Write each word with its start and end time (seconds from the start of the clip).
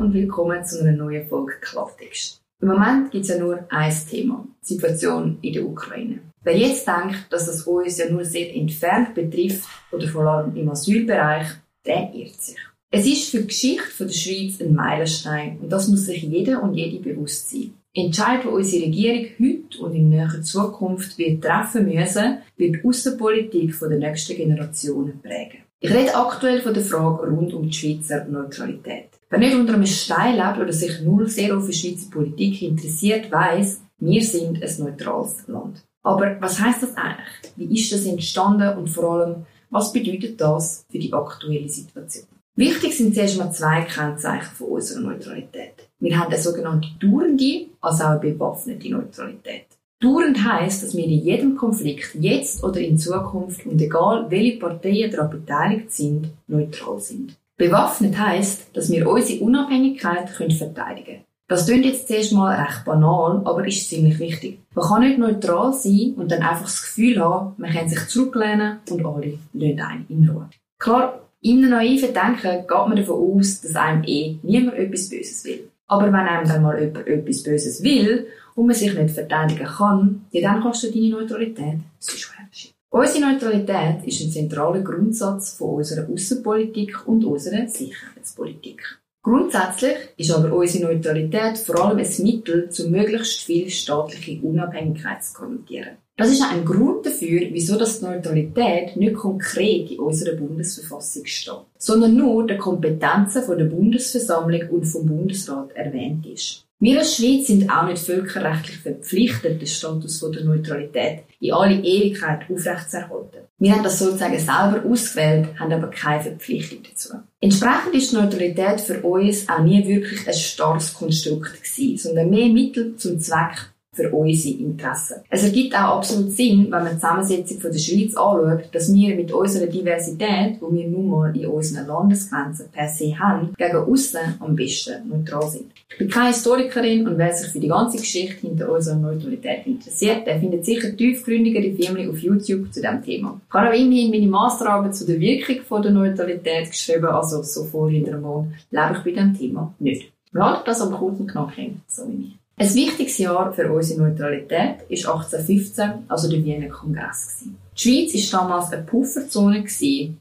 und 0.00 0.14
willkommen 0.14 0.64
zu 0.64 0.80
einer 0.80 0.92
neuen 0.92 1.28
Folge 1.28 1.52
Klartext. 1.60 2.40
Im 2.62 2.68
Moment 2.68 3.10
gibt 3.10 3.24
es 3.24 3.30
ja 3.30 3.38
nur 3.38 3.66
ein 3.68 3.94
Thema, 4.10 4.46
die 4.62 4.74
Situation 4.74 5.36
in 5.42 5.52
der 5.52 5.66
Ukraine. 5.66 6.20
Wer 6.42 6.56
jetzt 6.56 6.88
denkt, 6.88 7.26
dass 7.28 7.44
das 7.44 7.66
uns 7.66 7.98
ja 7.98 8.10
nur 8.10 8.24
sehr 8.24 8.54
entfernt 8.56 9.14
betrifft 9.14 9.68
oder 9.92 10.08
vor 10.08 10.24
allem 10.24 10.56
im 10.56 10.70
Asylbereich, 10.70 11.48
der 11.84 12.14
irrt 12.14 12.40
sich. 12.40 12.56
Es 12.90 13.06
ist 13.06 13.30
für 13.30 13.40
die 13.40 13.48
Geschichte 13.48 14.06
der 14.06 14.12
Schweiz 14.12 14.60
ein 14.62 14.74
Meilenstein 14.74 15.58
und 15.60 15.70
das 15.70 15.88
muss 15.88 16.06
sich 16.06 16.22
jeder 16.22 16.62
und 16.62 16.74
jede 16.74 16.98
bewusst 16.98 17.50
sein. 17.50 17.74
Entscheid, 17.94 18.40
die 18.44 18.48
unsere 18.48 18.86
Regierung 18.86 19.26
heute 19.38 19.78
und 19.80 19.94
in 19.94 20.08
näherer 20.08 20.40
Zukunft 20.40 21.18
wird 21.18 21.44
treffen 21.44 21.84
müssen, 21.84 22.38
wird 22.56 22.76
die 22.76 22.88
Außenpolitik 22.88 23.78
der 23.78 23.98
nächsten 23.98 24.36
Generationen 24.36 25.20
prägen. 25.20 25.58
Ich 25.80 25.90
rede 25.90 26.14
aktuell 26.14 26.62
von 26.62 26.72
der 26.72 26.84
Frage 26.84 27.26
rund 27.26 27.52
um 27.52 27.64
die 27.64 27.72
Schweizer 27.72 28.24
Neutralität. 28.24 29.09
Wer 29.30 29.38
nicht 29.38 29.54
unter 29.54 29.74
einem 29.74 29.86
Stein 29.86 30.34
lebt 30.34 30.58
oder 30.58 30.72
sich 30.72 31.02
nur 31.02 31.28
sehr 31.28 31.56
auf 31.56 31.66
die 31.66 31.72
Schweizer 31.72 32.10
Politik 32.10 32.62
interessiert, 32.62 33.30
weiß, 33.30 33.80
wir 33.98 34.24
sind 34.24 34.60
ein 34.60 34.84
neutrales 34.84 35.46
Land. 35.46 35.84
Aber 36.02 36.36
was 36.40 36.58
heißt 36.58 36.82
das 36.82 36.96
eigentlich? 36.96 37.52
Wie 37.54 37.78
ist 37.78 37.92
das 37.92 38.06
entstanden 38.06 38.76
und 38.76 38.88
vor 38.88 39.12
allem, 39.12 39.46
was 39.70 39.92
bedeutet 39.92 40.40
das 40.40 40.84
für 40.90 40.98
die 40.98 41.12
aktuelle 41.12 41.68
Situation? 41.68 42.26
Wichtig 42.56 42.96
sind 42.96 43.14
zuerst 43.14 43.38
mal 43.38 43.52
zwei 43.52 43.82
Kennzeichen 43.82 44.52
von 44.56 44.66
unserer 44.66 45.00
Neutralität. 45.00 45.88
Wir 46.00 46.18
haben 46.18 46.32
eine 46.32 46.42
sogenannte 46.42 46.88
dauernde, 46.98 47.66
also 47.80 48.04
auch 48.04 48.08
eine 48.08 48.20
bewaffnete 48.20 48.90
Neutralität. 48.90 49.66
Dauernd 50.00 50.44
heisst, 50.44 50.82
dass 50.82 50.96
wir 50.96 51.04
in 51.04 51.10
jedem 51.10 51.56
Konflikt, 51.56 52.16
jetzt 52.18 52.64
oder 52.64 52.80
in 52.80 52.98
Zukunft 52.98 53.64
und 53.64 53.80
egal 53.80 54.28
welche 54.28 54.58
Parteien 54.58 55.12
daran 55.12 55.30
beteiligt 55.30 55.92
sind, 55.92 56.30
neutral 56.48 56.98
sind. 56.98 57.36
Bewaffnet 57.60 58.18
heisst, 58.18 58.74
dass 58.74 58.90
wir 58.90 59.06
unsere 59.06 59.44
Unabhängigkeit 59.44 60.34
können 60.34 60.50
verteidigen 60.50 61.04
können. 61.04 61.24
Das 61.46 61.66
klingt 61.66 61.84
jetzt 61.84 62.08
zuerst 62.08 62.32
mal 62.32 62.58
recht 62.58 62.86
banal, 62.86 63.42
aber 63.44 63.66
ist 63.66 63.86
ziemlich 63.86 64.18
wichtig. 64.18 64.60
Man 64.74 64.88
kann 64.88 65.00
nicht 65.02 65.18
neutral 65.18 65.74
sein 65.74 66.14
und 66.16 66.32
dann 66.32 66.40
einfach 66.40 66.62
das 66.62 66.80
Gefühl 66.80 67.22
haben, 67.22 67.52
man 67.58 67.70
kann 67.70 67.86
sich 67.86 68.08
zurücklehnen 68.08 68.78
und 68.88 69.04
alle 69.04 69.38
lassen 69.52 69.78
einen 69.78 70.06
in 70.08 70.30
Ruhe. 70.30 70.48
Klar, 70.78 71.20
in 71.42 71.58
einem 71.58 71.70
naiven 71.72 72.14
Denken 72.14 72.66
geht 72.66 72.70
man 72.70 72.96
davon 72.96 73.38
aus, 73.38 73.60
dass 73.60 73.76
einem 73.76 74.04
eh 74.04 74.38
niemand 74.42 74.78
etwas 74.78 75.10
Böses 75.10 75.44
will. 75.44 75.68
Aber 75.86 76.06
wenn 76.06 76.14
einem 76.14 76.48
dann 76.48 76.62
mal 76.62 76.80
jemand 76.80 77.06
etwas 77.06 77.42
Böses 77.42 77.82
will 77.82 78.26
und 78.54 78.68
man 78.68 78.74
sich 78.74 78.94
nicht 78.94 79.10
verteidigen 79.10 79.66
kann, 79.66 80.24
ja, 80.30 80.50
dann 80.50 80.62
kostet 80.62 80.94
deine 80.94 81.10
Neutralität 81.10 81.80
sonst 81.98 82.32
Häppchen. 82.38 82.70
Unsere 82.92 83.32
Neutralität 83.32 84.04
ist 84.04 84.20
ein 84.20 84.32
zentraler 84.32 84.80
Grundsatz 84.80 85.52
von 85.52 85.76
unserer 85.76 86.08
Außenpolitik 86.10 87.06
und 87.06 87.24
unserer 87.24 87.68
Sicherheitspolitik. 87.68 88.82
Grundsätzlich 89.22 89.96
ist 90.16 90.32
aber 90.32 90.52
unsere 90.52 90.92
Neutralität 90.92 91.56
vor 91.58 91.84
allem 91.84 91.98
ein 91.98 92.24
Mittel, 92.24 92.68
zu 92.68 92.90
möglichst 92.90 93.42
viel 93.42 93.70
staatliche 93.70 94.40
Unabhängigkeit 94.44 95.22
zu 95.22 95.34
garantieren. 95.34 95.98
Das 96.16 96.32
ist 96.32 96.42
auch 96.42 96.50
ein 96.50 96.64
Grund 96.64 97.06
dafür, 97.06 97.42
wieso 97.52 97.78
das 97.78 98.02
Neutralität 98.02 98.96
nicht 98.96 99.14
konkret 99.14 99.92
in 99.92 100.00
unserer 100.00 100.36
Bundesverfassung 100.36 101.26
steht, 101.26 101.66
sondern 101.78 102.16
nur 102.16 102.44
der 102.44 102.58
Kompetenzen 102.58 103.56
der 103.56 103.64
Bundesversammlung 103.66 104.68
und 104.70 104.84
vom 104.84 105.06
Bundesrat 105.06 105.70
erwähnt 105.72 106.26
ist. 106.26 106.66
Wir 106.82 106.98
als 106.98 107.16
Schweiz 107.16 107.46
sind 107.48 107.70
auch 107.70 107.86
nicht 107.86 108.02
völkerrechtlich 108.02 108.78
verpflichtet, 108.78 109.60
den 109.60 109.66
Status 109.66 110.18
der 110.20 110.44
Neutralität 110.44 111.24
in 111.38 111.52
alle 111.52 111.74
Ewigkeit 111.74 112.50
aufrechtzuerhalten. 112.50 113.40
Wir 113.58 113.72
haben 113.72 113.82
das 113.82 113.98
sozusagen 113.98 114.38
selber 114.38 114.82
ausgewählt, 114.88 115.48
haben 115.60 115.72
aber 115.74 115.88
keine 115.88 116.22
Verpflichtung 116.22 116.78
dazu. 116.82 117.10
Entsprechend 117.38 117.94
ist 117.94 118.12
die 118.12 118.16
Neutralität 118.16 118.80
für 118.80 118.98
uns 119.02 119.46
auch 119.46 119.62
nie 119.62 119.86
wirklich 119.86 120.26
ein 120.26 120.32
starres 120.32 120.94
Konstrukt 120.94 121.62
gewesen, 121.62 121.98
sondern 121.98 122.30
mehr 122.30 122.48
Mittel 122.48 122.96
zum 122.96 123.20
Zweck 123.20 123.70
für 124.00 124.10
unsere 124.10 124.58
Interessen. 124.58 125.16
Es 125.28 125.44
ergibt 125.44 125.74
auch 125.74 125.98
absolut 125.98 126.32
Sinn, 126.32 126.64
wenn 126.64 126.70
man 126.70 126.88
die 126.88 126.94
Zusammensetzung 126.94 127.60
von 127.60 127.72
der 127.72 127.78
Schweiz 127.78 128.16
anschaut, 128.16 128.68
dass 128.72 128.92
wir 128.92 129.16
mit 129.16 129.32
unserer 129.32 129.66
Diversität, 129.66 130.56
wo 130.60 130.72
wir 130.72 130.88
nun 130.88 131.08
mal 131.08 131.36
in 131.36 131.46
unseren 131.46 131.86
Landesgrenzen 131.86 132.66
per 132.72 132.88
se 132.88 133.18
haben, 133.18 133.54
gegen 133.56 133.76
aussen 133.76 134.36
am 134.40 134.56
besten 134.56 135.08
neutral 135.08 135.48
sind. 135.48 135.72
Ich 135.90 135.98
bin 135.98 136.08
keine 136.08 136.28
Historikerin 136.28 137.06
und 137.06 137.18
wer 137.18 137.32
sich 137.32 137.48
für 137.48 137.60
die 137.60 137.68
ganze 137.68 137.98
Geschichte 137.98 138.46
hinter 138.46 138.72
unserer 138.72 138.96
Neutralität 138.96 139.66
interessiert, 139.66 140.26
der 140.26 140.38
findet 140.38 140.64
sicher 140.64 140.96
tiefgründigere 140.96 141.72
Filme 141.72 142.08
auf 142.08 142.18
YouTube 142.18 142.72
zu 142.72 142.80
diesem 142.80 143.02
Thema. 143.02 143.40
Ich 143.48 143.54
habe 143.54 143.70
auch 143.70 143.74
immerhin 143.74 144.10
meine 144.10 144.28
Masterarbeit 144.28 144.94
zu 144.94 145.06
der 145.06 145.20
Wirkung 145.20 145.62
von 145.62 145.82
der 145.82 145.92
Neutralität 145.92 146.70
geschrieben, 146.70 147.06
also 147.06 147.42
so 147.42 147.64
vor 147.64 147.90
hinter 147.90 148.12
dem 148.12 148.22
Mond, 148.22 148.52
lebe 148.70 148.94
ich 148.96 149.04
bei 149.04 149.10
diesem 149.10 149.36
Thema 149.36 149.74
nicht. 149.78 150.12
Halten 150.34 150.62
das 150.64 150.80
kurz 150.80 151.20
und 151.20 151.30
knackig, 151.30 151.72
so 151.88 152.08
wie 152.08 152.26
ich. 152.26 152.40
Ein 152.56 152.74
wichtiges 152.74 153.16
Jahr 153.18 153.52
für 153.54 153.72
unsere 153.72 154.02
Neutralität 154.02 154.80
war 154.80 155.14
1815, 155.14 155.90
also 156.08 156.28
der 156.28 156.44
Wiener 156.44 156.68
Kongress. 156.68 157.42
Die 157.42 158.06
Schweiz 158.08 158.32
war 158.32 158.42
damals 158.42 158.72
eine 158.72 158.82
Pufferzone, 158.82 159.64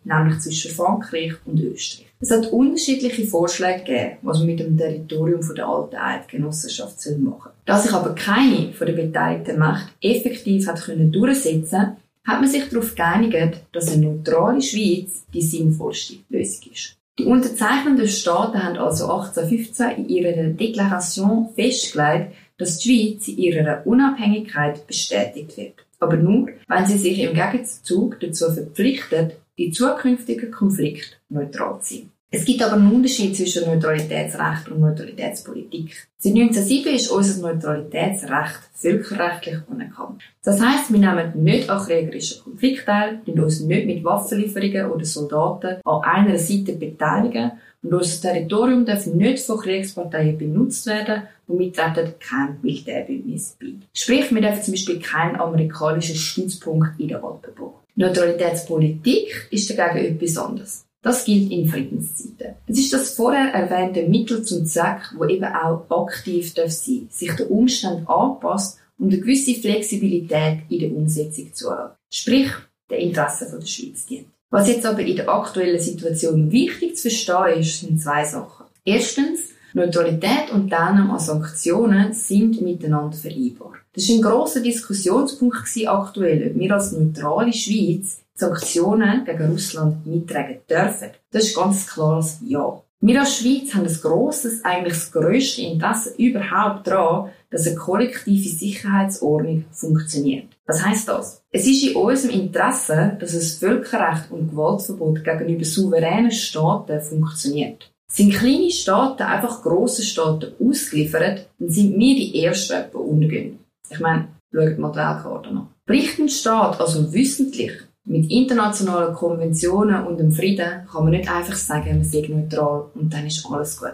nämlich 0.04 0.40
zwischen 0.40 0.72
Frankreich 0.72 1.34
und 1.46 1.60
Österreich. 1.60 2.08
Es 2.22 2.32
hat 2.32 2.48
unterschiedliche 2.52 3.26
Vorschläge 3.26 3.80
gegeben, 3.80 4.18
was 4.22 4.38
man 4.40 4.48
mit 4.48 4.60
dem 4.60 4.78
Territorium 4.78 5.42
der 5.56 5.68
alten 5.68 5.96
Eidgenossenschaft 5.96 7.06
machen 7.20 7.42
soll. 7.44 7.52
Da 7.66 7.78
sich 7.78 7.94
aber 7.94 8.16
keine 8.16 8.72
den 8.72 8.96
beteiligten 8.96 9.60
Mächten 9.60 9.90
effektiv 10.02 10.68
hat 10.68 10.82
können 10.82 11.12
durchsetzen 11.12 11.98
hat 12.26 12.42
man 12.42 12.50
sich 12.50 12.70
darauf 12.70 12.94
geeinigt, 12.96 13.62
dass 13.72 13.92
eine 13.92 14.06
neutrale 14.06 14.62
Schweiz 14.62 15.24
die 15.34 15.42
sinnvollste 15.42 16.16
Lösung 16.30 16.72
ist. 16.72 16.99
Die 17.20 17.26
unterzeichnenden 17.26 18.08
Staaten 18.08 18.64
haben 18.64 18.78
also 18.78 19.12
1815 19.12 20.06
in 20.06 20.10
ihrer 20.10 20.44
Deklaration 20.54 21.50
festgelegt, 21.54 22.34
dass 22.58 22.80
die 22.80 22.90
Schweiz 22.90 23.28
in 23.28 23.38
ihrer 23.38 23.86
Unabhängigkeit 23.86 24.88
bestätigt 24.88 25.58
wird. 25.58 25.86
Aber 26.00 26.16
nur, 26.16 26.48
wenn 26.70 26.86
sie 26.86 26.98
sich 26.98 27.20
im 27.20 27.34
Gegenzug 27.34 28.22
dazu 28.22 28.50
verpflichtet, 28.54 29.36
in 29.58 29.74
zukünftigen 29.74 30.50
Konflikten 30.50 31.16
neutral 31.28 31.82
zu 31.82 31.96
sein. 31.96 32.12
Es 32.32 32.46
gibt 32.46 32.62
aber 32.62 32.74
einen 32.74 32.92
Unterschied 32.92 33.36
zwischen 33.36 33.66
Neutralitätsrecht 33.66 34.70
und 34.70 34.82
Neutralitätspolitik. 34.82 36.08
Seit 36.20 36.34
1907 36.34 36.94
ist 36.94 37.10
unser 37.10 37.42
Neutralitätsrecht 37.42 38.60
völkerrechtlich 38.76 39.58
anerkannt. 39.68 40.22
Das 40.44 40.62
heisst, 40.62 40.94
wir 40.94 41.00
nehmen 41.00 41.44
nicht 41.44 41.68
an 41.72 41.84
kriegerischen 41.84 42.44
Konflikten 42.44 42.86
teil, 42.86 43.22
uns 43.26 43.62
nicht 43.62 43.88
mit 43.88 44.04
Waffenlieferungen 44.04 44.92
oder 44.92 45.06
Soldaten 45.06 45.78
an 45.84 46.04
einer 46.04 46.38
Seite 46.38 46.74
beteiligen 46.74 47.54
und 47.82 47.94
unser 47.94 48.30
Territorium 48.30 48.86
darf 48.86 49.08
nicht 49.08 49.44
von 49.44 49.60
Kriegsparteien 49.60 50.38
benutzt 50.38 50.86
werden 50.86 51.24
und 51.48 51.58
wir 51.58 51.74
treten 51.74 52.14
kein 52.20 52.60
Militärbündnis 52.62 53.58
bei. 53.60 53.74
Sprich, 53.92 54.32
wir 54.32 54.42
dürfen 54.42 54.62
zum 54.62 54.74
Beispiel 54.74 55.00
keinen 55.00 55.38
amerikanischen 55.38 56.16
Stützpunkt 56.16 57.00
in 57.00 57.08
der 57.08 57.24
Alpen 57.24 57.56
bauen. 57.56 57.74
Neutralitätspolitik 57.96 59.48
ist 59.50 59.76
dagegen 59.76 60.16
etwas 60.16 60.38
anderes. 60.38 60.89
Das 61.02 61.24
gilt 61.24 61.52
in 61.52 61.68
Friedenszeiten. 61.68 62.56
Es 62.68 62.78
ist 62.78 62.92
das 62.92 63.12
vorher 63.12 63.54
erwähnte 63.54 64.08
Mittel 64.08 64.44
zum 64.44 64.66
Zweck, 64.66 65.14
wo 65.18 65.26
eben 65.26 65.46
auch 65.46 65.90
aktiv 65.90 66.54
darf 66.54 66.72
sein, 66.72 67.08
sich 67.10 67.32
den 67.34 67.48
Umständen 67.48 68.08
anpasst 68.08 68.80
und 68.98 69.14
eine 69.14 69.22
gewisse 69.22 69.56
Flexibilität 69.56 70.60
in 70.70 70.80
der 70.80 70.92
Umsetzung 70.92 71.54
zu 71.54 71.72
haben. 71.72 71.94
Sprich, 72.12 72.52
der 72.90 73.00
Interessen 73.00 73.48
der 73.52 73.66
Schweiz 73.66 74.06
dient. 74.06 74.28
Was 74.50 74.68
jetzt 74.68 74.86
aber 74.86 75.02
in 75.02 75.16
der 75.16 75.30
aktuellen 75.30 75.80
Situation 75.80 76.52
wichtig 76.52 76.98
zu 76.98 77.04
verstehen 77.04 77.60
ist, 77.60 77.80
sind 77.80 78.02
zwei 78.02 78.26
Sachen. 78.26 78.66
Erstens, 78.84 79.42
Neutralität 79.86 80.52
und 80.54 80.70
Teilnahme 80.70 81.14
an 81.14 81.20
Sanktionen 81.20 82.14
sind 82.14 82.62
miteinander 82.62 83.16
vereinbar. 83.16 83.74
Das 83.94 84.08
war 84.10 84.16
ein 84.16 84.22
grosser 84.22 84.62
Diskussionspunkt 84.62 85.58
aktuell, 85.86 86.52
ob 86.52 86.60
wir 86.60 86.74
als 86.74 86.92
neutrale 86.92 87.54
Schweiz 87.54 88.22
Sanktionen 88.34 89.26
gegen 89.26 89.52
Russland 89.52 90.06
mittragen 90.06 90.60
dürfen. 90.70 91.10
Das 91.32 91.44
ist 91.44 91.56
ganz 91.56 91.88
klares 91.88 92.40
Ja. 92.46 92.82
Wir 93.02 93.22
als 93.22 93.38
Schweiz 93.38 93.74
haben 93.74 93.88
ein 93.88 94.00
grosses, 94.02 94.66
eigentlich 94.66 94.94
das 94.94 95.12
grösste 95.12 95.62
Interesse 95.62 96.14
überhaupt 96.18 96.88
daran, 96.88 97.30
dass 97.50 97.66
eine 97.66 97.78
kollektive 97.78 98.50
Sicherheitsordnung 98.50 99.66
funktioniert. 99.72 100.48
Was 100.66 100.86
heißt 100.86 101.08
das? 101.08 101.42
Es 101.52 101.66
ist 101.66 101.84
in 101.84 101.96
unserem 101.96 102.42
Interesse, 102.42 103.18
dass 103.20 103.34
das 103.34 103.54
Völkerrecht 103.54 104.32
und 104.32 104.50
Gewaltverbot 104.50 105.24
gegenüber 105.24 105.64
souveränen 105.64 106.32
Staaten 106.32 107.02
funktioniert. 107.02 107.90
Sind 108.12 108.34
kleine 108.34 108.72
Staaten 108.72 109.24
einfach 109.24 109.62
grosse 109.62 110.04
Staaten 110.04 110.54
ausgeliefert, 110.60 111.48
dann 111.60 111.70
sind 111.70 111.98
wir 111.98 112.16
die 112.16 112.44
Ersten, 112.44 112.86
die 112.92 112.98
untergehen. 112.98 113.60
Ich 113.90 114.00
meine, 114.00 114.30
schaut 114.52 114.78
mal 114.80 114.92
die 114.92 114.98
Weltkarte 114.98 115.50
an. 115.50 115.68
Bricht 115.86 116.20
ein 116.20 116.30
Staat 116.30 116.82
also 116.82 117.14
wissentlich 117.14 117.72
mit 118.06 118.32
internationalen 118.32 119.14
Konventionen 119.14 120.08
und 120.08 120.20
dem 120.20 120.32
Frieden 120.32 120.88
kann 120.92 121.04
man 121.04 121.12
nicht 121.12 121.32
einfach 121.32 121.56
sagen, 121.56 121.98
man 121.98 122.04
sei 122.04 122.28
neutral 122.28 122.86
und 122.96 123.14
dann 123.14 123.28
ist 123.28 123.46
alles 123.50 123.80
gut. 123.80 123.94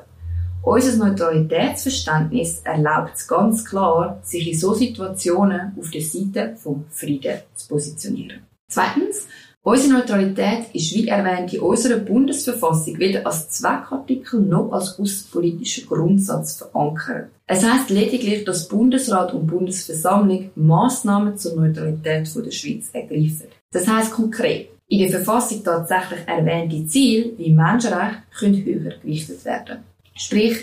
Unser 0.61 1.05
Neutralitätsverständnis 1.05 2.61
erlaubt 2.63 3.11
es 3.15 3.27
ganz 3.27 3.63
klar, 3.65 4.19
sich 4.23 4.51
in 4.51 4.57
so 4.57 4.73
Situationen 4.73 5.73
auf 5.79 5.91
der 5.91 6.01
Seite 6.01 6.55
vom 6.55 6.85
Frieden 6.89 7.39
zu 7.53 7.67
positionieren. 7.67 8.39
Zweitens, 8.67 9.27
Unsere 9.67 9.93
Neutralität 9.93 10.67
ist, 10.73 10.93
wie 10.93 11.07
erwähnt, 11.07 11.51
in 11.51 11.61
unserer 11.61 11.97
Bundesverfassung 11.97 12.99
weder 12.99 13.25
als 13.25 13.49
Zweckartikel 13.49 14.39
noch 14.39 14.71
als 14.71 14.99
außenpolitischer 14.99 15.87
Grundsatz 15.87 16.57
verankert. 16.57 17.31
Es 17.47 17.63
heißt 17.65 17.89
lediglich, 17.89 18.45
dass 18.45 18.67
Bundesrat 18.67 19.33
und 19.33 19.47
Bundesversammlung 19.47 20.51
Maßnahmen 20.53 21.35
zur 21.39 21.55
Neutralität 21.55 22.27
der 22.35 22.51
Schweiz 22.51 22.91
ergreifen. 22.93 23.47
Das 23.71 23.87
heißt 23.87 24.11
konkret, 24.11 24.69
in 24.87 24.99
der 24.99 25.09
Verfassung 25.09 25.63
tatsächlich 25.63 26.19
erwähnte 26.27 26.85
Ziele 26.85 27.31
wie 27.39 27.49
Menschenrechte 27.49 28.21
können 28.37 28.63
höher 28.63 28.93
gewichtet 29.01 29.43
werden. 29.45 29.79
Sprich, 30.13 30.57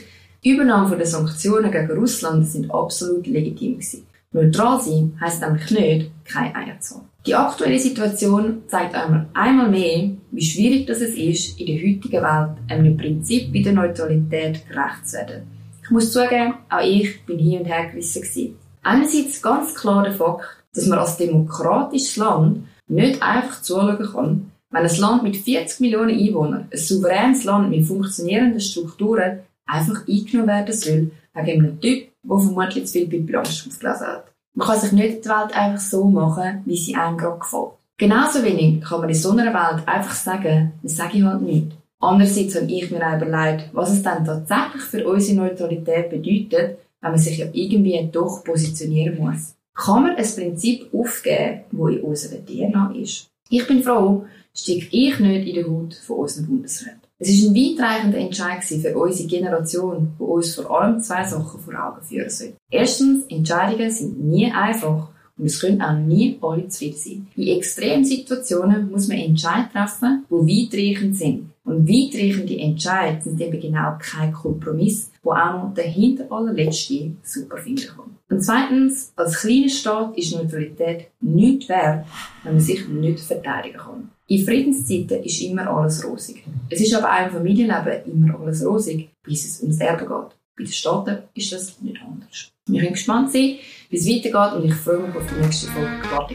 die 0.44 0.50
Übernahme 0.50 0.96
der 0.96 1.06
Sanktionen 1.06 1.72
gegen 1.72 1.90
Russland 1.90 2.46
sind 2.46 2.70
absolut 2.70 3.26
legitim 3.26 3.72
gewesen. 3.72 4.06
Neutral 4.32 4.80
sein 4.80 5.16
heisst 5.20 5.42
nämlich 5.42 5.70
nicht, 5.70 6.10
kein 6.24 6.54
Eier 6.54 6.80
zu 6.80 6.96
haben. 6.96 7.08
Die 7.26 7.34
aktuelle 7.34 7.78
Situation 7.78 8.62
zeigt 8.66 8.94
einmal, 8.94 9.26
einmal 9.34 9.70
mehr, 9.70 10.10
wie 10.30 10.42
schwierig 10.42 10.86
das 10.86 11.00
es 11.00 11.14
ist, 11.14 11.60
in 11.60 11.66
der 11.66 11.76
heutigen 11.76 12.22
Welt 12.22 12.58
einem 12.68 12.96
Prinzip 12.96 13.52
wie 13.52 13.62
der 13.62 13.74
Neutralität 13.74 14.66
gerecht 14.68 15.06
zu 15.06 15.18
werden. 15.18 15.42
Ich 15.84 15.90
muss 15.90 16.12
zugeben, 16.12 16.54
auch 16.68 16.84
ich 16.84 17.24
bin 17.26 17.38
hier 17.38 17.60
und 17.60 17.66
her 17.66 17.88
gewesen. 17.88 18.56
Einerseits 18.82 19.40
ganz 19.40 19.74
klar 19.74 20.02
der 20.02 20.12
Fakt, 20.12 20.64
dass 20.74 20.86
man 20.86 20.98
als 20.98 21.16
demokratisches 21.16 22.16
Land 22.16 22.64
nicht 22.88 23.22
einfach 23.22 23.62
zuschauen 23.62 23.98
kann, 24.12 24.52
wenn 24.70 24.86
ein 24.86 24.96
Land 24.96 25.22
mit 25.22 25.36
40 25.36 25.80
Millionen 25.80 26.18
Einwohnern, 26.18 26.68
ein 26.72 26.78
souveränes 26.78 27.44
Land 27.44 27.70
mit 27.70 27.86
funktionierenden 27.86 28.60
Strukturen, 28.60 29.40
einfach 29.66 30.08
eingenommen 30.08 30.48
werden 30.48 30.74
soll, 30.74 31.10
wegen 31.34 31.60
einem 31.60 31.80
Typ, 31.80 32.08
der 32.22 32.38
vermutlich 32.38 32.86
zu 32.86 32.92
viel 32.92 33.06
bei 33.06 33.18
Blanche 33.18 33.68
aufgelesen 33.68 34.06
hat. 34.06 34.32
Man 34.54 34.66
kann 34.66 34.80
sich 34.80 34.92
nicht 34.92 35.24
die 35.24 35.28
Welt 35.28 35.56
einfach 35.56 35.80
so 35.80 36.04
machen, 36.04 36.62
wie 36.66 36.76
sie 36.76 36.94
einem 36.94 37.16
gerade 37.16 37.38
gefällt. 37.38 37.72
Genauso 37.98 38.42
wenig 38.42 38.82
kann 38.82 39.00
man 39.00 39.08
in 39.08 39.14
so 39.14 39.30
einer 39.30 39.54
Welt 39.54 39.86
einfach 39.86 40.14
sagen, 40.14 40.72
das 40.82 40.96
sage 40.96 41.18
ich 41.18 41.24
halt 41.24 41.42
nicht. 41.42 41.72
Andererseits 42.00 42.56
habe 42.56 42.66
ich 42.66 42.90
mir 42.90 43.06
auch 43.06 43.16
überlegt, 43.16 43.70
was 43.72 43.92
es 43.92 44.02
dann 44.02 44.24
tatsächlich 44.24 44.82
für 44.82 45.06
unsere 45.06 45.36
Neutralität 45.36 46.10
bedeutet, 46.10 46.78
wenn 47.00 47.10
man 47.10 47.18
sich 47.18 47.38
ja 47.38 47.46
irgendwie 47.52 48.08
doch 48.10 48.42
positionieren 48.44 49.18
muss. 49.18 49.54
Kann 49.74 50.02
man 50.02 50.16
ein 50.16 50.34
Prinzip 50.34 50.92
aufgeben, 50.92 51.60
das 51.70 51.90
in 51.90 52.00
unserer 52.00 52.44
DNA 52.44 52.94
ist? 53.00 53.28
Ich 53.48 53.66
bin 53.66 53.82
froh, 53.82 54.24
stecke 54.54 54.88
ich 54.90 55.18
nicht 55.20 55.46
in 55.46 55.54
der 55.54 55.66
Haut 55.68 55.94
von 55.94 56.16
unserem 56.16 56.46
Bundesrat. 56.46 57.01
Es 57.24 57.44
war 57.44 57.50
ein 57.50 57.54
weitreichender 57.54 58.18
Entscheid 58.18 58.64
für 58.64 58.98
unsere 58.98 59.28
Generation, 59.28 60.08
die 60.18 60.22
uns 60.24 60.56
vor 60.56 60.70
allem 60.82 60.98
zwei 60.98 61.22
Sachen 61.22 61.60
vor 61.60 61.74
Augen 61.74 62.02
führen 62.02 62.28
soll. 62.28 62.54
Erstens, 62.68 63.26
Entscheidungen 63.28 63.90
sind 63.92 64.24
nie 64.24 64.50
einfach 64.50 65.08
und 65.38 65.46
es 65.46 65.60
können 65.60 65.80
auch 65.80 65.96
nie 65.96 66.36
alle 66.42 66.66
zufrieden 66.66 66.96
sein. 66.98 67.26
In 67.36 67.56
extremen 67.56 68.04
Situationen 68.04 68.90
muss 68.90 69.06
man 69.06 69.18
Entscheidungen 69.18 69.70
treffen, 69.72 70.24
die 70.28 70.34
weitreichend 70.34 71.16
sind. 71.16 71.50
Und 71.64 71.88
weitreichende 71.88 72.58
Entscheidungen 72.58 73.22
sind 73.22 73.40
eben 73.40 73.60
genau 73.60 73.96
kein 74.00 74.32
Kompromiss, 74.32 75.12
wo 75.22 75.30
auch 75.30 75.52
noch 75.52 75.74
der 75.74 75.84
hinter 75.84 76.26
allerletzte 76.28 77.12
super 77.22 77.56
finden 77.58 77.86
kann. 77.86 78.16
Und 78.30 78.40
zweitens, 78.42 79.12
als 79.14 79.40
kleiner 79.40 79.68
Staat 79.68 80.18
ist 80.18 80.34
Neutralität 80.34 81.06
nichts 81.20 81.68
wert, 81.68 82.04
wenn 82.42 82.54
man 82.54 82.60
sich 82.60 82.88
nicht 82.88 83.20
verteidigen 83.20 83.76
kann. 83.78 84.10
In 84.32 84.46
Friedenszeiten 84.46 85.22
ist 85.24 85.42
immer 85.42 85.68
alles 85.68 86.02
rosig. 86.06 86.42
Es 86.70 86.80
ist 86.80 86.94
aber 86.94 87.12
auch 87.12 87.26
im 87.26 87.32
Familienleben 87.32 88.10
immer 88.10 88.40
alles 88.40 88.64
rosig, 88.64 89.10
bis 89.22 89.44
es 89.44 89.60
ums 89.60 89.78
Erbe 89.78 90.06
geht. 90.06 90.38
Bei 90.56 90.64
den 90.64 90.72
Staaten 90.72 91.18
ist 91.34 91.52
das 91.52 91.78
nicht 91.82 92.00
anders. 92.02 92.50
Wir 92.66 92.80
können 92.80 92.94
gespannt 92.94 93.30
sein, 93.30 93.56
wie 93.90 93.96
es 93.96 94.06
weitergeht 94.06 94.56
und 94.56 94.64
ich 94.70 94.74
freue 94.74 95.00
mich 95.00 95.14
auf 95.14 95.26
die 95.26 95.38
nächste 95.38 95.66
Folge. 95.66 95.90
Warte, 96.10 96.34